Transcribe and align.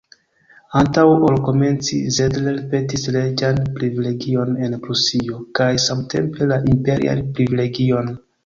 Antaŭ 0.77 1.01
ol 1.27 1.35
komenci, 1.49 1.99
Zedler 2.15 2.57
petis 2.71 3.05
reĝan 3.17 3.61
privilegion 3.77 4.57
en 4.69 4.75
Prusio, 4.87 5.45
kaj 5.61 5.71
samtempe 5.87 6.53
la 6.55 6.61
imperian 6.75 7.27
privilegion. 7.39 8.15